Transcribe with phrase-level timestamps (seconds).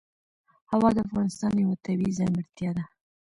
[0.71, 2.83] هوا د افغانستان یوه طبیعي ځانګړتیا ده.